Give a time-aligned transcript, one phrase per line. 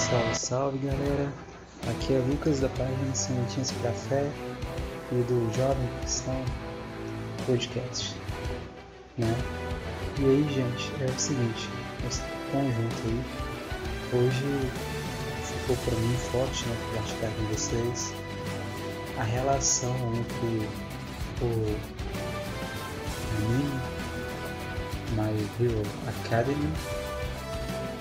[0.00, 1.30] Salve, salve galera!
[1.90, 4.26] Aqui é Lucas da página Sementinhas para Fé
[5.12, 6.42] e do Jovem Cristão
[7.44, 8.16] Podcast.
[9.18, 9.28] Né?
[10.18, 11.68] E aí, gente, é o seguinte:
[12.08, 13.22] estamos juntos aí.
[14.14, 14.70] Hoje
[15.44, 18.14] ficou para mim forte né, compartilhar com vocês
[19.18, 20.66] a relação entre
[21.42, 21.76] o
[23.36, 23.80] anime
[25.12, 26.72] My Hero Academy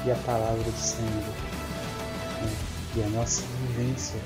[0.06, 1.59] e a palavra do Senhor
[2.96, 4.20] e a nossa vivência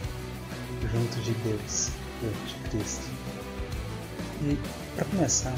[0.92, 1.90] junto de Deus,
[2.22, 3.08] de Cristo.
[4.42, 4.58] E
[4.96, 5.56] para começar,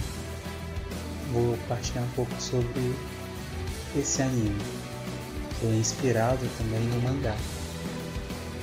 [1.31, 2.95] vou partilhar um pouco sobre
[3.95, 4.62] esse anime,
[5.59, 7.36] que é inspirado também no mangá.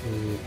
[0.07, 0.39] E,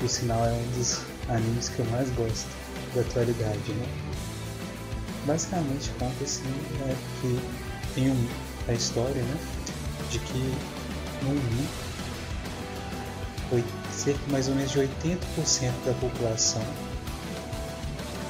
[0.00, 2.48] por sinal, é um dos animes que eu mais gosto
[2.94, 3.88] da atualidade, né?
[5.26, 6.44] Basicamente conta assim,
[6.86, 8.28] é que em um,
[8.68, 9.36] a história, né,
[10.10, 10.54] de que
[11.24, 11.94] no mundo
[14.04, 14.88] cerca mais ou menos de 80%
[15.86, 16.62] da população,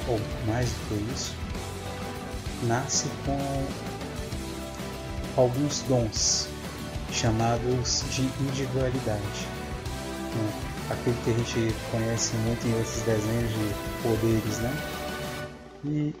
[0.07, 1.33] ou mais do que isso,
[2.63, 3.65] nasce com
[5.35, 6.47] alguns dons
[7.11, 9.47] chamados de individualidade.
[10.35, 10.51] Né?
[10.91, 13.73] Aquilo que a gente conhece muito em esses desenhos de
[14.03, 14.77] poderes, né?
[15.85, 16.13] E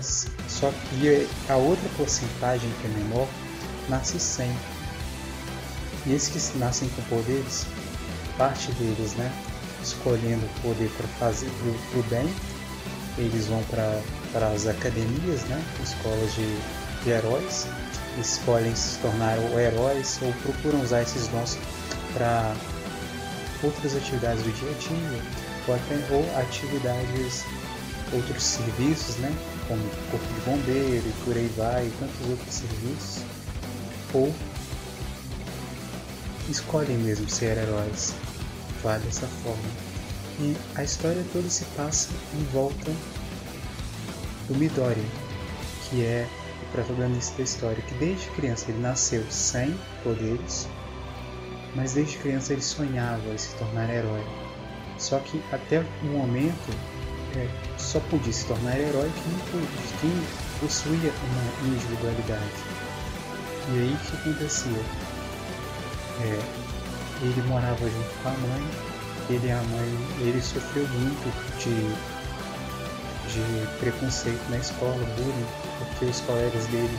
[0.00, 3.26] só que a outra porcentagem que é menor
[3.88, 4.54] nasce sem.
[6.08, 7.66] E esses que nascem com poderes,
[8.38, 9.30] parte deles, né,
[9.82, 11.48] escolhendo o poder para fazer
[11.94, 12.26] o bem,
[13.18, 17.66] eles vão para as academias, né, escolas de, de heróis,
[18.18, 21.58] escolhem se tornar heróis ou procuram usar esses dons
[22.14, 22.54] para
[23.62, 25.22] outras atividades do dia a dia
[25.68, 27.44] ou, até, ou atividades,
[28.14, 29.30] outros serviços, né,
[29.68, 33.22] como corpo de bombeiro e por aí vai, e tantos outros serviços,
[34.14, 34.34] ou
[36.48, 38.14] escolhem mesmo ser heróis.
[38.82, 39.88] Vai dessa forma.
[40.40, 42.92] E a história toda se passa em volta
[44.46, 45.04] do Midori,
[45.88, 46.28] que é
[46.62, 50.68] o protagonista da história, que desde criança ele nasceu sem poderes,
[51.74, 54.24] mas desde criança ele sonhava em se tornar herói.
[54.96, 56.72] Só que até o momento
[57.36, 59.10] é, só podia se tornar herói
[59.50, 59.60] quem,
[60.00, 60.22] quem
[60.60, 62.44] possuía uma individualidade.
[63.70, 65.07] E aí o que acontecia?
[66.20, 66.38] É,
[67.22, 68.62] ele morava junto com a mãe,
[69.30, 71.74] ele a mãe, ele sofreu muito de,
[73.32, 75.46] de preconceito na escola, bullying,
[75.78, 76.98] porque os colegas dele,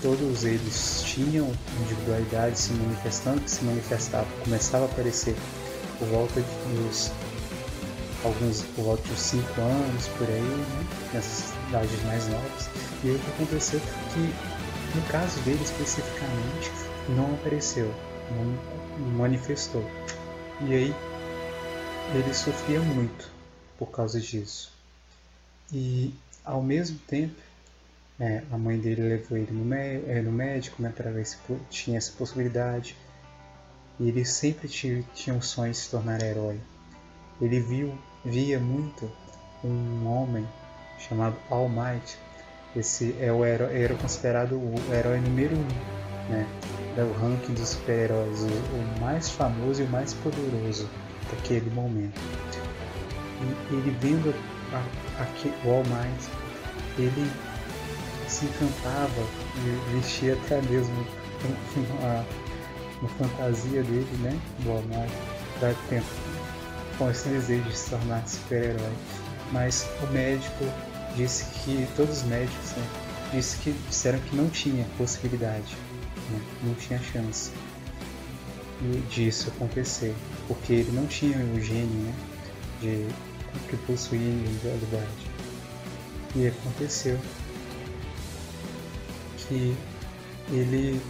[0.00, 1.52] todos eles tinham
[1.82, 5.36] individualidade se manifestando, que se manifestava, começava a aparecer
[5.98, 7.10] por volta dos
[8.24, 10.86] alguns por volta de 5 anos, por aí, né?
[11.12, 12.70] nessas idades mais novas.
[13.04, 13.80] E aí o que aconteceu
[14.12, 14.34] que,
[14.96, 16.70] no caso dele especificamente,
[17.08, 17.92] não apareceu,
[18.30, 19.84] não manifestou.
[20.66, 20.94] E aí
[22.14, 23.30] ele sofria muito
[23.78, 24.72] por causa disso.
[25.72, 26.14] E
[26.44, 27.34] ao mesmo tempo,
[28.18, 31.36] é, a mãe dele levou ele no, é, no médico né, para ver se
[31.70, 32.96] tinha essa possibilidade.
[34.00, 36.58] E ele sempre tinha, tinha um sonho de se tornar herói.
[37.40, 39.10] Ele viu via muito
[39.62, 40.46] um homem
[40.98, 42.18] chamado All Might.
[42.76, 46.46] Esse é o herói, era considerado o herói número um, né?
[46.98, 50.88] Do ranking dos super-heróis, o, o, mais famoso e o mais poderoso
[51.30, 52.20] daquele momento.
[53.70, 54.34] E ele vendo
[54.72, 54.78] a,
[55.22, 56.28] a, o All Might,
[56.98, 57.30] ele
[58.26, 59.22] se encantava
[59.58, 61.06] e vestia até mesmo
[61.76, 62.24] uma,
[63.00, 64.36] uma fantasia dele, né?
[64.64, 65.12] Do All Might,
[65.60, 66.04] tentar
[66.98, 68.92] com esse desejo de se tornar super-herói.
[69.52, 70.64] Mas o médico
[71.14, 72.84] disse que, todos os médicos, né,
[73.32, 75.76] disse que, disseram que não tinha possibilidade,
[76.30, 77.50] né, não tinha chance
[79.10, 80.14] disso acontecer,
[80.46, 82.14] porque ele não tinha o gênio né,
[82.80, 83.06] de,
[83.68, 85.30] que possuía individualidade.
[86.36, 87.18] E aconteceu
[89.36, 89.74] que
[90.52, 91.00] ele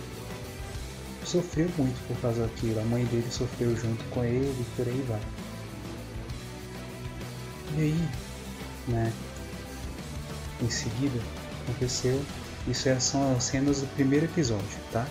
[1.25, 5.05] sofreu muito por causa daquilo, a mãe dele sofreu junto com ele e por aí
[5.07, 5.21] vai.
[7.77, 8.09] E aí,
[8.89, 9.13] né,
[10.63, 11.21] em seguida,
[11.65, 12.21] aconteceu,
[12.71, 15.07] isso é, são as cenas do primeiro episódio, tá?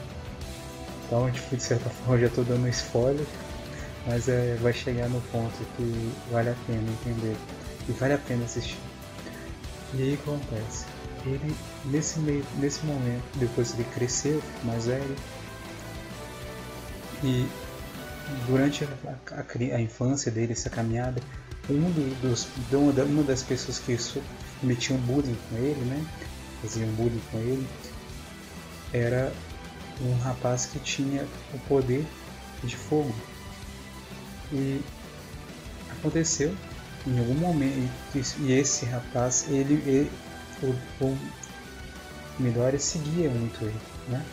[1.06, 3.26] Então, tipo, de certa forma, já estou dando spoiler,
[4.06, 7.36] mas é, vai chegar no ponto que vale a pena entender
[7.88, 8.80] e vale a pena assistir.
[9.94, 10.86] E aí que acontece?
[11.26, 11.56] Ele,
[11.86, 15.16] nesse, meio, nesse momento, depois ele cresceu, mais velho,
[17.24, 17.48] e
[18.46, 18.88] durante a,
[19.32, 21.22] a, a infância dele, essa caminhada,
[21.70, 23.98] um dos, uma das pessoas que
[24.60, 26.06] cometiam bullying com ele, né?
[26.62, 27.68] Faziam bullying com ele,
[28.92, 29.32] era
[30.02, 32.06] um rapaz que tinha o poder
[32.64, 33.14] de fogo.
[34.52, 34.82] E
[35.92, 36.56] aconteceu
[37.06, 37.92] em algum momento
[38.40, 40.12] e esse rapaz ele, ele
[40.62, 41.18] o, o
[42.40, 44.26] Midori seguia muito ele, né?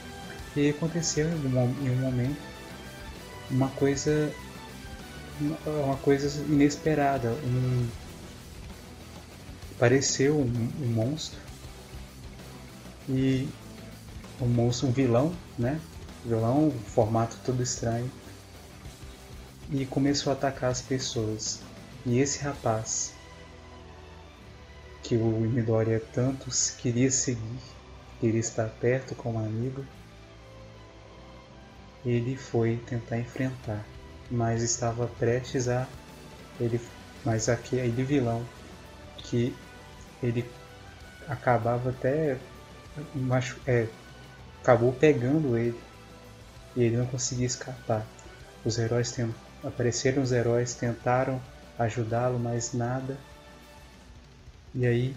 [0.56, 2.40] E aconteceu em um, em um momento
[3.50, 4.32] uma coisa
[5.66, 7.88] uma coisa inesperada, um
[9.72, 11.43] apareceu um, um monstro
[13.08, 13.48] e
[14.40, 15.80] um monstro, um vilão, né?
[16.24, 18.10] Vilão, formato todo estranho
[19.70, 21.60] e começou a atacar as pessoas.
[22.06, 23.12] E esse rapaz
[25.02, 27.58] que o Midoriya tanto queria seguir,
[28.20, 29.84] queria estar perto como amigo,
[32.04, 33.84] ele foi tentar enfrentar,
[34.30, 35.86] mas estava prestes a
[36.60, 36.80] ele,
[37.24, 38.44] mas aquele vilão
[39.18, 39.54] que
[40.22, 40.50] ele
[41.28, 42.38] acabava até
[43.14, 43.88] machu, é,
[44.62, 45.78] acabou pegando ele
[46.76, 48.06] e ele não conseguia escapar.
[48.64, 49.32] Os heróis tem,
[49.62, 51.40] apareceram os heróis, tentaram
[51.78, 53.16] ajudá-lo, mas nada.
[54.74, 55.14] E aí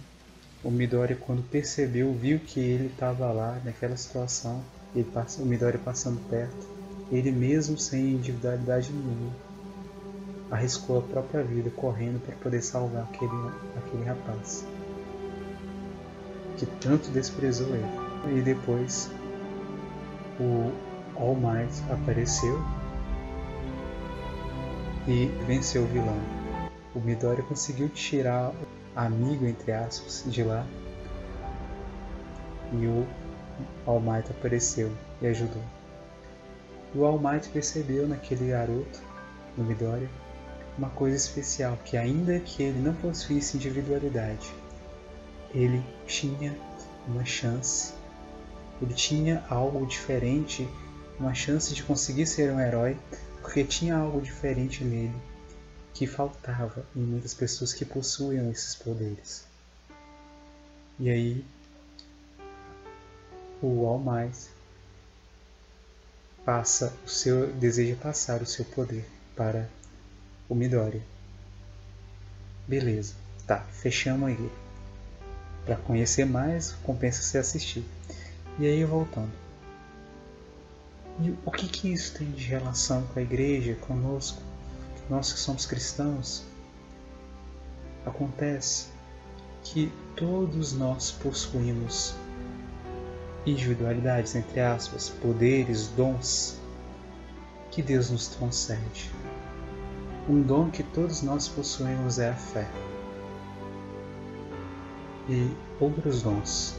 [0.63, 4.61] o Midori quando percebeu, viu que ele estava lá naquela situação,
[4.93, 6.67] ele passa, o Midori passando perto,
[7.11, 9.31] ele mesmo sem individualidade nenhuma,
[10.49, 13.31] arriscou a própria vida correndo para poder salvar aquele,
[13.77, 14.65] aquele rapaz
[16.57, 18.39] que tanto desprezou ele.
[18.39, 19.09] E depois
[20.39, 20.71] o
[21.15, 22.59] All Might apareceu
[25.07, 26.17] e venceu o vilão.
[26.93, 30.65] O Midori conseguiu tirar o amigo, entre aspas, de lá
[32.73, 33.07] e o
[33.85, 35.61] All Might apareceu e ajudou.
[36.93, 39.01] E o All Might percebeu naquele garoto,
[39.57, 40.09] no Midori,
[40.77, 44.53] uma coisa especial, que ainda que ele não possuísse individualidade,
[45.53, 46.57] ele tinha
[47.07, 47.93] uma chance,
[48.81, 50.67] ele tinha algo diferente,
[51.19, 52.97] uma chance de conseguir ser um herói,
[53.41, 55.15] porque tinha algo diferente nele
[55.93, 59.45] que faltava em muitas pessoas que possuíam esses poderes.
[60.99, 61.45] E aí,
[63.61, 64.49] o All Might
[66.45, 69.05] passa o seu deseja passar o seu poder
[69.35, 69.67] para
[70.47, 71.01] o Midori.
[72.67, 73.15] Beleza,
[73.47, 74.66] tá, fechamos aí.
[75.67, 77.83] Para conhecer mais, compensa se assistir.
[78.57, 79.33] E aí voltando.
[81.19, 84.41] E o que, que isso tem de relação com a igreja, conosco,
[85.09, 86.41] nós que somos cristãos?
[88.05, 88.87] Acontece
[89.61, 92.15] que todos nós possuímos
[93.45, 96.57] individualidades, entre aspas, poderes, dons
[97.71, 99.11] que Deus nos concede.
[100.29, 102.65] Um dom que todos nós possuímos é a fé
[105.29, 106.75] e outros dons.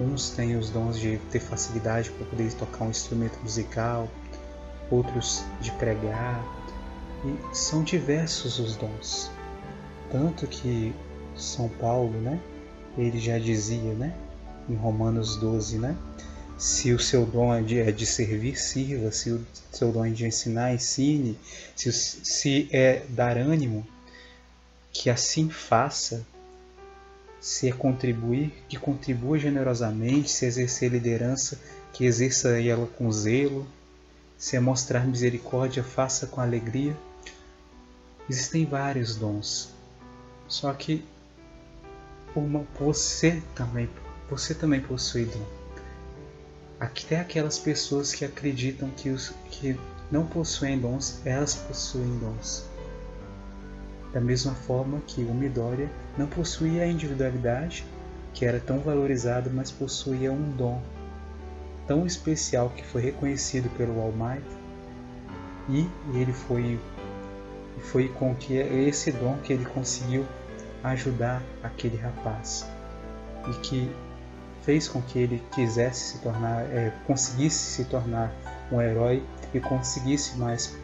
[0.00, 4.08] Uns têm os dons de ter facilidade para poder tocar um instrumento musical,
[4.90, 6.44] outros de pregar,
[7.24, 9.30] e são diversos os dons.
[10.10, 10.94] Tanto que
[11.34, 12.38] São Paulo, né,
[12.96, 14.14] ele já dizia, né,
[14.68, 15.96] em Romanos 12, né,
[16.58, 20.10] se o seu dom é de, é de servir, sirva, se o seu dom é
[20.10, 21.38] de ensinar, ensine,
[21.74, 23.86] se, se é dar ânimo,
[24.92, 26.24] que assim faça,
[27.40, 31.60] se é contribuir, que contribua generosamente, se exercer liderança,
[31.92, 33.66] que exerça ela com zelo,
[34.36, 36.96] se é mostrar misericórdia, faça com alegria.
[38.28, 39.70] Existem vários dons.
[40.48, 41.04] Só que
[42.34, 43.88] uma, você também
[44.28, 45.46] você também possui dom.
[46.80, 49.78] Até aquelas pessoas que acreditam que, os, que
[50.10, 52.64] não possuem dons, elas possuem dons.
[54.16, 57.84] Da mesma forma que o Midoriya não possuía a individualidade,
[58.32, 60.80] que era tão valorizada, mas possuía um dom
[61.86, 64.46] tão especial que foi reconhecido pelo All Might,
[65.68, 65.86] e
[66.18, 66.80] ele foi
[67.92, 70.24] foi com que esse dom que ele conseguiu
[70.82, 72.66] ajudar aquele rapaz.
[73.46, 73.94] E que
[74.62, 78.32] fez com que ele quisesse se tornar, é, conseguisse se tornar
[78.72, 80.74] um herói e conseguisse mais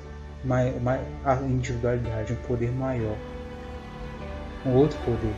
[1.24, 3.16] a individualidade, um poder maior,
[4.66, 5.34] um outro poder,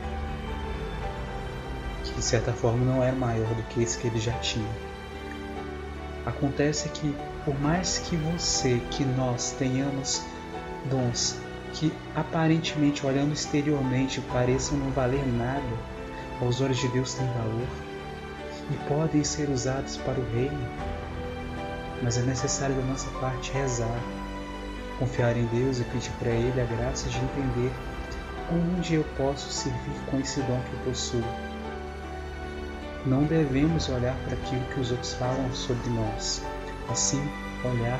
[2.03, 4.69] que de certa forma não é maior do que esse que ele já tinha.
[6.25, 10.23] Acontece que, por mais que você, que nós tenhamos
[10.89, 11.37] dons
[11.75, 15.61] que aparentemente, olhando exteriormente, pareçam não valer nada,
[16.41, 17.67] aos olhos de Deus têm valor
[18.71, 20.67] e podem ser usados para o reino,
[22.01, 23.99] mas é necessário da nossa parte rezar
[24.99, 27.71] confiar em Deus e pedir para Ele a graça de entender
[28.51, 31.23] onde eu posso servir com esse dom que eu possuo.
[33.05, 36.41] Não devemos olhar para aquilo que os outros falam sobre nós,
[36.89, 37.21] assim
[37.63, 37.99] olhar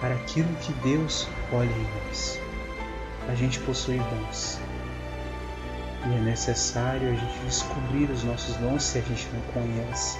[0.00, 2.38] para aquilo que Deus olha em nós.
[3.28, 4.60] A gente possui dons.
[6.04, 10.18] E é necessário a gente descobrir os nossos dons se a gente não conhece.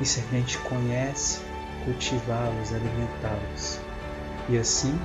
[0.00, 1.40] E se a gente conhece,
[1.84, 3.80] cultivá-los, alimentá-los.
[4.48, 4.98] E assim,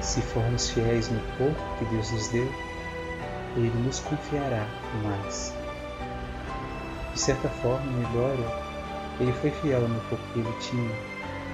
[0.00, 2.48] se formos fiéis no pouco que Deus nos deu,
[3.56, 4.66] Ele nos confiará
[5.04, 5.54] mais.
[7.12, 8.44] De certa forma, Midório,
[9.20, 10.90] ele foi fiel no pouco que ele tinha,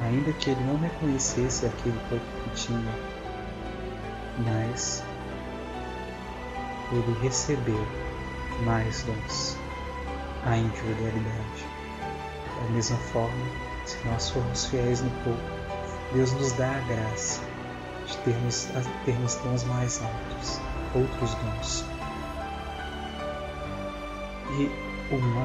[0.05, 2.95] ainda que ele não reconhecesse aquele pouco que tinha,
[4.45, 5.03] mas
[6.93, 7.87] ele recebeu
[8.65, 9.59] mais dons,
[10.45, 11.67] a individualidade.
[12.61, 13.47] Da mesma forma,
[13.85, 15.56] se nós formos fiéis no pouco,
[16.13, 17.41] Deus nos dá a graça
[18.07, 18.69] de termos,
[19.05, 20.61] termos dons mais altos,
[20.95, 21.85] outros dons.
[24.59, 24.71] E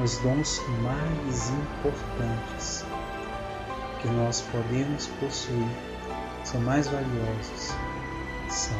[0.02, 2.84] os dons mais importantes
[4.00, 5.68] que nós podemos possuir
[6.44, 7.74] são mais valiosos
[8.52, 8.76] são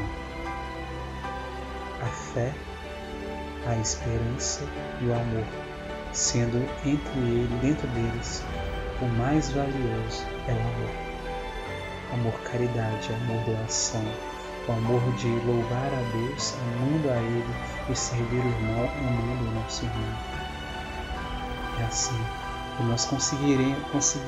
[2.03, 2.53] a fé,
[3.67, 4.65] a esperança
[5.01, 5.47] e o amor,
[6.13, 8.45] sendo entre ele, dentro deles,
[9.01, 11.02] o mais valioso é o amor.
[12.13, 14.05] Amor caridade, amor doação,
[14.69, 17.55] o amor de louvar a Deus, amando a Ele
[17.89, 20.19] e servir o irmão, amando o nosso irmão.
[21.81, 22.23] É assim
[22.77, 24.27] que nós conseguiremos, conseguir,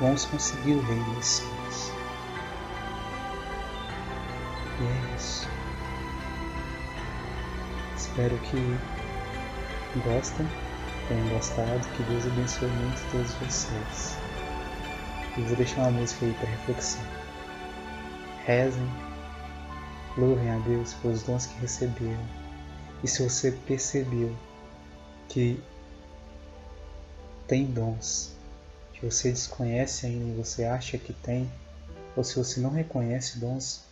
[0.00, 1.92] vamos conseguir o reino dos céus.
[4.80, 5.48] E é isso.
[7.96, 8.78] Espero que
[10.04, 10.48] gostem,
[11.08, 14.23] tenham gostado, que Deus abençoe muito todos vocês.
[15.36, 17.02] E vou deixar uma música aí para reflexão.
[18.44, 18.88] Rezem,
[20.16, 22.24] louvem a Deus pelos dons que receberam.
[23.02, 24.34] E se você percebeu
[25.28, 25.60] que
[27.48, 28.32] tem dons
[28.92, 31.50] que você desconhece ainda e você acha que tem,
[32.16, 33.82] ou se você não reconhece dons,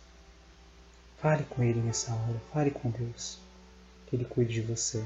[1.17, 3.37] fale com Ele nessa hora, fale com Deus
[4.07, 5.03] que Ele cuide de você.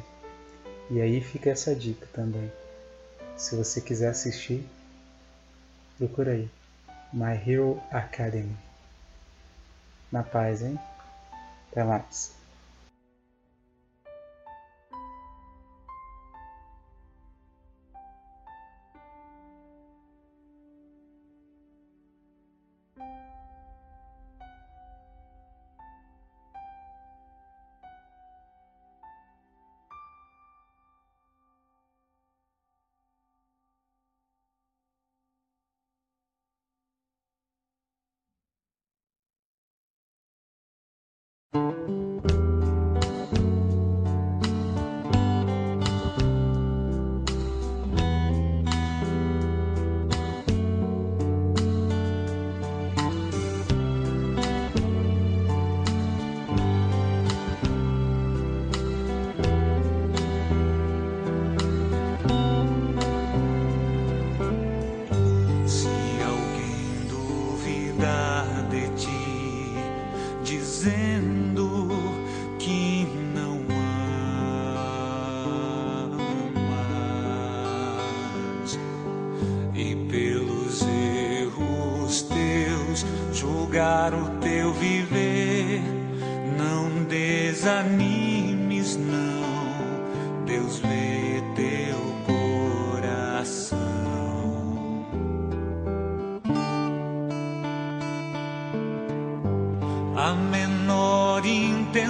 [0.90, 2.52] E aí fica essa dica também.
[3.36, 4.64] Se você quiser assistir,
[5.98, 6.50] procura aí.
[7.12, 8.56] My Hero Academy.
[10.12, 10.80] Na paz, hein?
[11.72, 12.37] Até mais.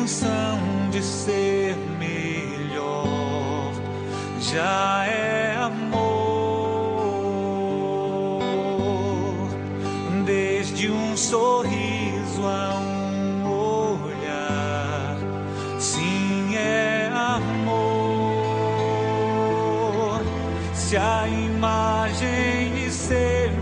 [0.08, 3.74] Intenção de ser melhor
[4.40, 6.00] já é amor.
[10.26, 15.18] Desde um sorriso a um olhar,
[15.78, 17.82] sim, é amor.
[20.74, 23.58] Se a imagem e semelhança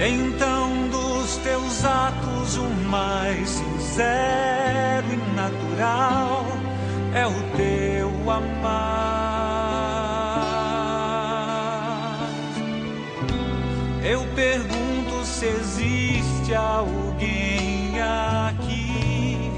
[0.00, 6.46] então dos teus atos o mais sincero e natural
[7.12, 9.08] é o teu amar.
[14.04, 19.50] Eu pergunto se existe alguém aqui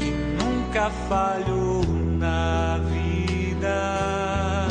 [0.00, 1.84] que nunca falhou
[2.18, 4.66] na vida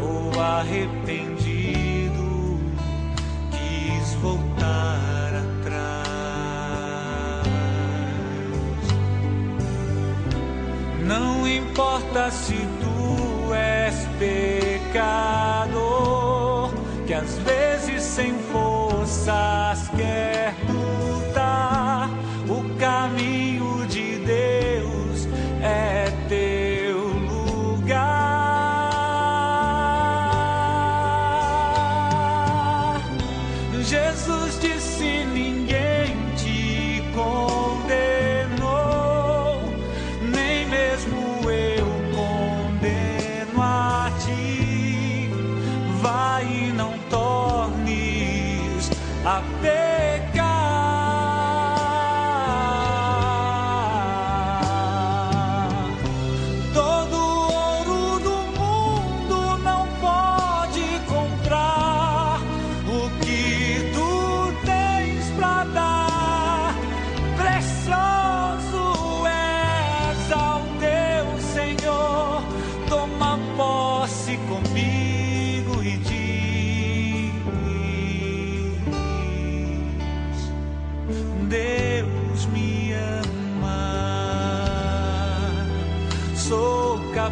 [0.00, 0.93] ou arrependido
[11.74, 14.06] importa se tu és
[14.94, 15.72] pecador,
[17.04, 20.73] que às vezes sem forças quer.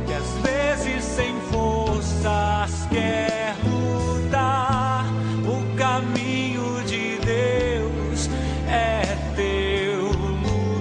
[0.05, 5.05] que às vezes sem forças quer lutar,
[5.45, 8.29] o caminho de Deus
[8.69, 10.11] é teu
[10.43, 10.73] lugar.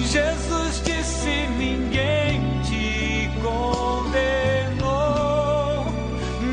[0.00, 4.84] Jesus disse: ninguém te condenou,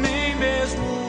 [0.02, 1.05] nem mesmo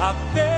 [0.00, 0.57] a.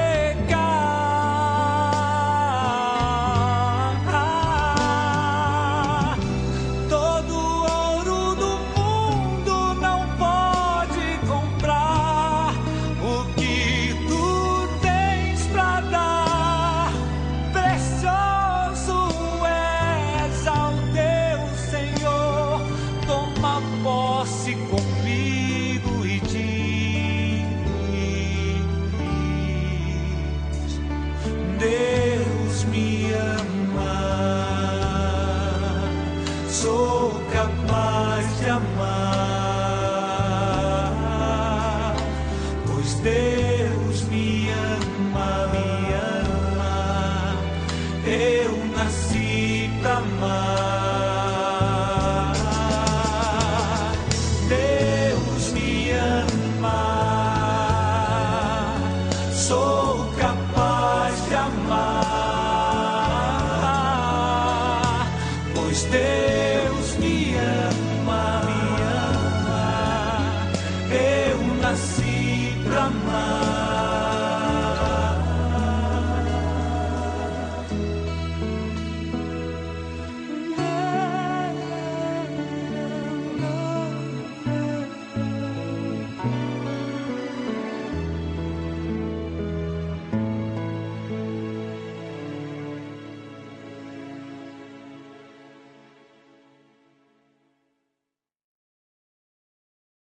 [65.70, 66.29] os.